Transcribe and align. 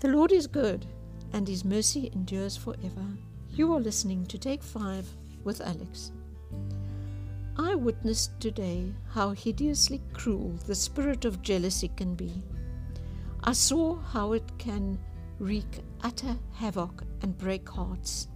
The 0.00 0.08
Lord 0.08 0.30
is 0.30 0.46
good, 0.46 0.84
and 1.32 1.48
his 1.48 1.64
mercy 1.64 2.10
endures 2.12 2.54
forever. 2.54 3.06
You 3.52 3.72
are 3.72 3.80
listening 3.80 4.26
to 4.26 4.36
Take 4.36 4.62
5 4.62 5.08
with 5.42 5.62
Alex. 5.62 6.12
I 7.56 7.74
witnessed 7.74 8.38
today 8.38 8.92
how 9.08 9.30
hideously 9.30 10.02
cruel 10.12 10.52
the 10.66 10.74
spirit 10.74 11.24
of 11.24 11.40
jealousy 11.40 11.88
can 11.96 12.14
be. 12.14 12.42
I 13.42 13.54
saw 13.54 13.96
how 13.96 14.34
it 14.34 14.44
can 14.58 14.98
wreak 15.38 15.80
utter 16.02 16.36
havoc 16.52 17.02
and 17.22 17.38
break 17.38 17.66
hearts. 17.66 18.28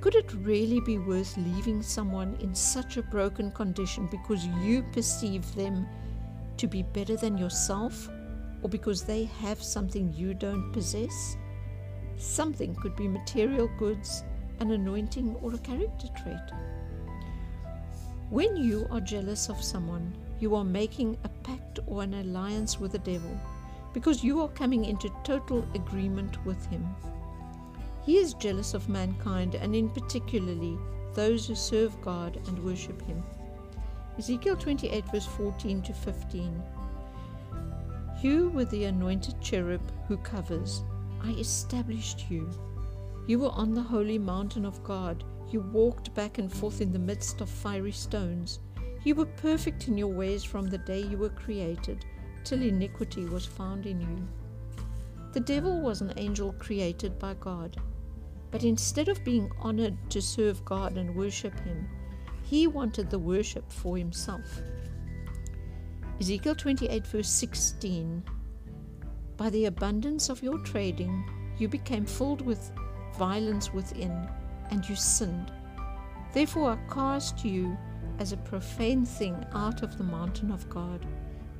Could 0.00 0.14
it 0.14 0.32
really 0.32 0.78
be 0.78 0.98
worth 0.98 1.36
leaving 1.36 1.82
someone 1.82 2.36
in 2.38 2.54
such 2.54 2.98
a 2.98 3.02
broken 3.02 3.50
condition 3.50 4.06
because 4.12 4.46
you 4.62 4.84
perceive 4.92 5.52
them 5.56 5.88
to 6.56 6.68
be 6.68 6.84
better 6.84 7.16
than 7.16 7.36
yourself 7.36 8.08
or 8.62 8.68
because 8.68 9.04
they 9.04 9.24
have 9.24 9.62
something 9.62 10.12
you 10.12 10.34
don't 10.34 10.72
possess? 10.72 11.36
Something 12.16 12.74
could 12.74 12.96
be 12.96 13.08
material 13.08 13.70
goods, 13.78 14.24
an 14.60 14.72
anointing, 14.72 15.36
or 15.42 15.54
a 15.54 15.58
character 15.58 16.08
trait. 16.22 16.36
When 18.30 18.56
you 18.56 18.86
are 18.90 19.00
jealous 19.00 19.48
of 19.48 19.62
someone, 19.62 20.12
you 20.40 20.54
are 20.54 20.64
making 20.64 21.16
a 21.24 21.28
pact 21.28 21.78
or 21.86 22.02
an 22.02 22.14
alliance 22.14 22.78
with 22.78 22.92
the 22.92 22.98
devil 22.98 23.38
because 23.94 24.22
you 24.22 24.40
are 24.42 24.48
coming 24.48 24.84
into 24.84 25.10
total 25.24 25.66
agreement 25.74 26.44
with 26.44 26.64
him. 26.66 26.86
He 28.04 28.18
is 28.18 28.34
jealous 28.34 28.74
of 28.74 28.88
mankind 28.88 29.54
and, 29.54 29.74
in 29.74 29.88
particularly, 29.88 30.78
those 31.14 31.46
who 31.46 31.54
serve 31.54 32.00
God 32.00 32.40
and 32.46 32.64
worship 32.64 33.00
him. 33.06 33.22
Ezekiel 34.18 34.56
28, 34.56 35.04
verse 35.12 35.26
14 35.26 35.82
to 35.82 35.92
15. 35.92 36.62
You 38.22 38.50
were 38.50 38.64
the 38.64 38.84
anointed 38.84 39.40
cherub 39.40 39.80
who 40.08 40.16
covers. 40.16 40.82
I 41.22 41.30
established 41.32 42.30
you. 42.30 42.50
You 43.26 43.38
were 43.38 43.50
on 43.50 43.74
the 43.74 43.82
holy 43.82 44.18
mountain 44.18 44.64
of 44.64 44.82
God. 44.82 45.24
You 45.50 45.60
walked 45.60 46.14
back 46.14 46.38
and 46.38 46.52
forth 46.52 46.80
in 46.80 46.92
the 46.92 46.98
midst 46.98 47.40
of 47.40 47.48
fiery 47.48 47.92
stones. 47.92 48.58
You 49.04 49.14
were 49.14 49.26
perfect 49.26 49.88
in 49.88 49.96
your 49.96 50.08
ways 50.12 50.42
from 50.42 50.68
the 50.68 50.78
day 50.78 51.00
you 51.00 51.16
were 51.16 51.28
created, 51.28 52.04
till 52.44 52.60
iniquity 52.62 53.24
was 53.24 53.46
found 53.46 53.86
in 53.86 54.00
you. 54.00 54.28
The 55.32 55.40
devil 55.40 55.80
was 55.80 56.00
an 56.00 56.12
angel 56.16 56.52
created 56.54 57.18
by 57.18 57.34
God, 57.34 57.76
but 58.50 58.64
instead 58.64 59.08
of 59.08 59.24
being 59.24 59.50
honored 59.60 59.96
to 60.10 60.20
serve 60.20 60.64
God 60.64 60.96
and 60.96 61.14
worship 61.14 61.58
Him, 61.60 61.88
he 62.48 62.66
wanted 62.66 63.10
the 63.10 63.18
worship 63.18 63.70
for 63.70 63.98
himself. 63.98 64.62
Ezekiel 66.20 66.56
28, 66.56 67.06
verse 67.06 67.28
16 67.28 68.24
By 69.36 69.50
the 69.50 69.66
abundance 69.66 70.28
of 70.28 70.42
your 70.42 70.58
trading, 70.58 71.24
you 71.58 71.68
became 71.68 72.04
filled 72.04 72.40
with 72.40 72.72
violence 73.16 73.72
within, 73.72 74.28
and 74.72 74.88
you 74.88 74.96
sinned. 74.96 75.52
Therefore, 76.32 76.72
I 76.72 76.92
cast 76.92 77.44
you 77.44 77.78
as 78.18 78.32
a 78.32 78.36
profane 78.38 79.06
thing 79.06 79.46
out 79.52 79.84
of 79.84 79.96
the 79.96 80.02
mountain 80.02 80.50
of 80.50 80.68
God, 80.68 81.06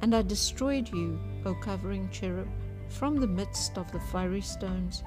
and 0.03 0.13
I 0.13 0.23
destroyed 0.23 0.89
you, 0.89 1.21
O 1.47 1.55
covering 1.55 2.11
cherub, 2.11 2.49
from 2.89 3.15
the 3.15 3.29
midst 3.29 3.79
of 3.79 3.93
the 3.93 4.01
fiery 4.01 4.41
stones. 4.41 5.05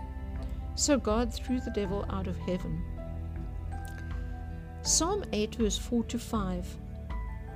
So 0.76 0.98
God 0.98 1.34
threw 1.34 1.60
the 1.60 1.72
devil 1.72 2.06
out 2.10 2.28
of 2.28 2.38
heaven. 2.38 2.82
Psalm 4.82 5.26
8, 5.34 5.56
verse 5.56 5.78
4 5.78 6.06
to 6.06 6.18
5 6.18 6.78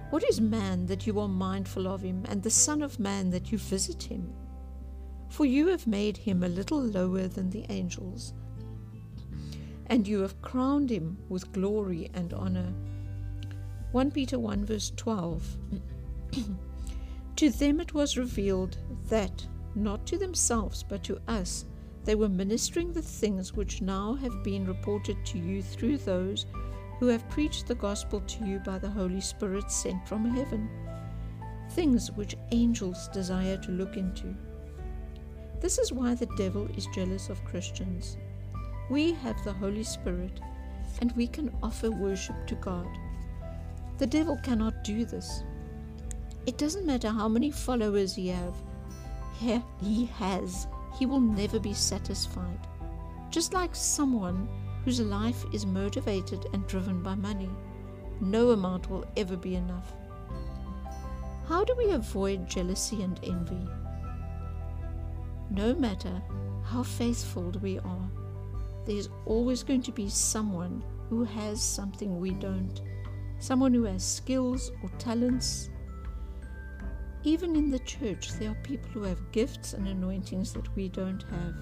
what 0.10 0.24
is 0.24 0.40
man 0.40 0.86
that 0.86 1.08
you 1.08 1.20
are 1.20 1.28
mindful 1.28 1.88
of 1.88 2.02
him, 2.02 2.24
and 2.28 2.42
the 2.42 2.50
Son 2.50 2.82
of 2.82 3.00
Man 3.00 3.32
that 3.32 3.52
you 3.52 3.58
visit 3.58 4.04
him? 4.04 4.34
For 5.30 5.46
you 5.46 5.68
have 5.68 5.88
made 5.88 6.18
him 6.18 6.44
a 6.44 6.48
little 6.48 6.80
lower 6.82 7.28
than 7.28 7.50
the 7.50 7.66
angels, 7.70 8.34
and 9.88 10.08
you 10.08 10.22
have 10.22 10.42
crowned 10.42 10.90
him 10.90 11.18
with 11.30 11.52
glory 11.52 12.10
and 12.14 12.34
honor. 12.34 12.74
1 13.92 14.12
Peter 14.12 14.38
1 14.38 14.66
verse 14.66 14.92
12 14.96 15.58
To 17.36 17.50
them 17.50 17.80
it 17.80 17.94
was 17.94 18.18
revealed 18.18 18.78
that, 19.10 19.46
not 19.74 20.06
to 20.08 20.18
themselves, 20.18 20.84
but 20.84 21.04
to 21.04 21.20
us, 21.28 21.66
they 22.06 22.16
were 22.16 22.30
ministering 22.30 22.94
the 22.94 23.02
things 23.02 23.54
which 23.54 23.82
now 23.82 24.14
have 24.14 24.44
been 24.44 24.66
reported 24.66 25.18
to 25.26 25.40
you 25.40 25.62
through 25.62 25.98
those 25.98 26.46
who 27.00 27.08
have 27.08 27.30
preached 27.30 27.68
the 27.68 27.76
gospel 27.76 28.22
to 28.22 28.46
you 28.46 28.60
by 28.60 28.78
the 28.78 28.90
Holy 28.90 29.22
Spirit 29.22 29.70
sent 29.72 30.08
from 30.08 30.26
heaven, 30.26 30.70
things 31.72 32.12
which 32.12 32.38
angels 32.52 33.10
desire 33.10 33.58
to 33.58 33.72
look 33.72 33.98
into. 33.98 34.36
This 35.60 35.78
is 35.78 35.92
why 35.92 36.16
the 36.16 36.30
devil 36.38 36.68
is 36.78 36.88
jealous 36.94 37.30
of 37.30 37.44
Christians. 37.44 38.18
We 38.90 39.14
have 39.14 39.44
the 39.44 39.54
Holy 39.54 39.84
Spirit 39.84 40.40
and 41.02 41.12
we 41.14 41.28
can 41.28 41.52
offer 41.64 41.90
worship 41.92 42.36
to 42.48 42.56
God. 42.56 42.88
The 43.98 44.08
devil 44.08 44.38
cannot 44.44 44.84
do 44.84 45.06
this. 45.06 45.44
It 46.46 46.58
doesn't 46.58 46.86
matter 46.86 47.10
how 47.10 47.28
many 47.28 47.50
followers 47.52 48.14
he 48.14 48.28
have. 48.28 48.56
He 49.40 50.06
has. 50.18 50.68
He 51.00 51.06
will 51.06 51.20
never 51.20 51.60
be 51.60 51.74
satisfied. 51.74 52.60
Just 53.32 53.54
like 53.54 53.76
someone 53.76 54.48
whose 54.86 55.02
life 55.02 55.44
is 55.52 55.66
motivated 55.66 56.46
and 56.54 56.66
driven 56.68 57.02
by 57.02 57.16
money. 57.16 57.50
No 58.22 58.52
amount 58.52 58.90
will 58.90 59.04
ever 59.18 59.36
be 59.36 59.56
enough. 59.56 59.92
How 61.48 61.64
do 61.64 61.76
we 61.76 61.92
avoid 61.92 62.48
jealousy 62.48 63.02
and 63.02 63.20
envy? 63.24 63.68
No 65.50 65.74
matter 65.74 66.22
how 66.64 66.84
faithful 66.84 67.52
we 67.62 67.80
are, 67.80 68.10
there's 68.86 69.10
always 69.26 69.64
going 69.64 69.82
to 69.84 69.92
be 69.92 70.08
someone 70.08 70.84
who 71.10 71.24
has 71.24 71.62
something 71.62 72.20
we 72.20 72.32
don't, 72.32 72.82
someone 73.40 73.74
who 73.74 73.84
has 73.84 74.04
skills 74.04 74.72
or 74.84 74.90
talents. 75.00 75.70
Even 77.24 77.56
in 77.56 77.72
the 77.72 77.80
church, 77.80 78.34
there 78.34 78.52
are 78.52 78.64
people 78.64 78.90
who 78.92 79.02
have 79.04 79.32
gifts 79.32 79.74
and 79.74 79.88
anointings 79.88 80.54
that 80.54 80.76
we 80.76 80.90
don't 80.90 81.24
have. 81.24 81.56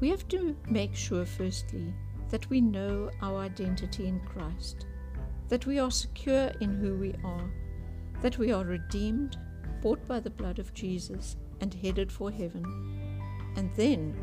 We 0.00 0.08
have 0.08 0.26
to 0.28 0.56
make 0.66 0.96
sure, 0.96 1.26
firstly, 1.26 1.92
that 2.30 2.48
we 2.48 2.62
know 2.62 3.10
our 3.20 3.40
identity 3.40 4.06
in 4.06 4.20
Christ, 4.20 4.86
that 5.48 5.66
we 5.66 5.78
are 5.78 5.90
secure 5.90 6.50
in 6.60 6.74
who 6.74 6.94
we 6.96 7.14
are, 7.22 7.50
that 8.22 8.38
we 8.38 8.50
are 8.50 8.64
redeemed, 8.64 9.36
bought 9.82 10.06
by 10.08 10.20
the 10.20 10.30
blood 10.30 10.58
of 10.58 10.72
Jesus, 10.72 11.36
and 11.60 11.74
headed 11.74 12.10
for 12.10 12.30
heaven. 12.30 12.64
And 13.56 13.70
then 13.74 14.16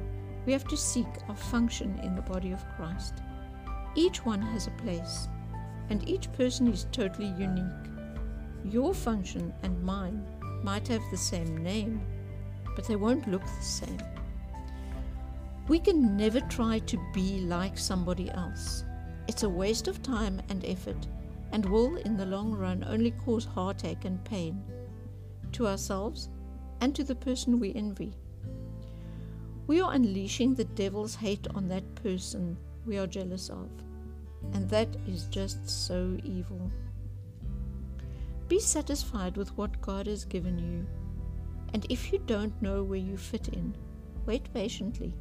we 0.48 0.54
have 0.54 0.68
to 0.70 0.78
seek 0.78 1.06
our 1.30 1.36
function 1.36 2.00
in 2.00 2.16
the 2.16 2.24
body 2.24 2.52
of 2.52 2.68
Christ. 2.76 3.22
Each 3.94 4.26
one 4.26 4.42
has 4.42 4.66
a 4.66 4.82
place, 4.82 5.28
and 5.90 6.08
each 6.10 6.32
person 6.34 6.68
is 6.70 6.88
totally 6.92 7.34
unique. 7.38 7.66
Your 8.66 8.96
function 8.96 9.54
and 9.62 9.84
mine 9.84 10.26
might 10.64 10.88
have 10.88 11.04
the 11.12 11.18
same 11.18 11.58
name, 11.58 12.02
but 12.76 12.88
they 12.88 12.96
won't 12.96 13.28
look 13.28 13.46
the 13.46 13.64
same. 13.64 14.02
We 15.68 15.80
can 15.80 16.16
never 16.16 16.40
try 16.40 16.80
to 16.80 16.98
be 17.14 17.42
like 17.42 17.78
somebody 17.78 18.32
else. 18.32 18.86
It's 19.28 19.44
a 19.44 19.50
waste 19.50 19.90
of 19.90 20.02
time 20.02 20.42
and 20.50 20.64
effort 20.64 21.08
and 21.52 21.66
will, 21.66 21.98
in 21.98 22.16
the 22.16 22.26
long 22.26 22.54
run, 22.54 22.86
only 22.88 23.12
cause 23.12 23.46
heartache 23.46 24.06
and 24.06 24.24
pain 24.24 24.64
to 25.54 25.68
ourselves 25.68 26.30
and 26.82 26.96
to 26.96 27.04
the 27.04 27.16
person 27.16 27.60
we 27.60 27.74
envy. 27.74 28.14
We 29.66 29.82
are 29.82 29.94
unleashing 29.94 30.56
the 30.56 30.64
devil's 30.64 31.16
hate 31.16 31.48
on 31.54 31.68
that 31.68 31.96
person 31.96 32.58
we 32.86 32.98
are 32.98 33.08
jealous 33.08 33.50
of, 33.50 33.70
and 34.54 34.70
that 34.70 34.88
is 35.08 35.26
just 35.26 35.70
so 35.70 36.18
evil. 36.24 36.72
Be 38.48 38.60
satisfied 38.60 39.36
with 39.36 39.58
what 39.58 39.82
God 39.82 40.08
has 40.08 40.24
given 40.24 40.58
you, 40.58 40.88
and 41.74 41.86
if 41.90 42.14
you 42.14 42.20
don't 42.20 42.62
know 42.62 42.84
where 42.84 43.00
you 43.00 43.18
fit 43.18 43.50
in, 43.50 43.76
wait 44.26 44.54
patiently. 44.54 45.14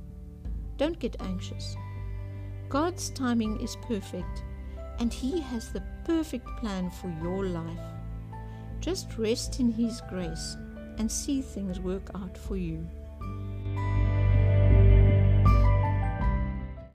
Don't 0.76 0.98
get 0.98 1.20
anxious. 1.20 1.76
God's 2.68 3.10
timing 3.10 3.60
is 3.60 3.76
perfect, 3.82 4.42
and 4.98 5.12
He 5.12 5.40
has 5.40 5.70
the 5.72 5.82
perfect 6.04 6.46
plan 6.58 6.90
for 6.90 7.08
your 7.22 7.46
life. 7.46 7.80
Just 8.80 9.16
rest 9.18 9.60
in 9.60 9.70
His 9.70 10.02
grace 10.08 10.56
and 10.98 11.10
see 11.10 11.40
things 11.40 11.80
work 11.80 12.10
out 12.14 12.36
for 12.36 12.56
you. 12.56 12.86